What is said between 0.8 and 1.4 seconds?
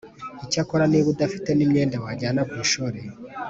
niba uda